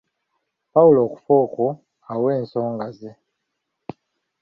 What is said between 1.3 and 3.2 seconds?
okwo, awe ensonga ze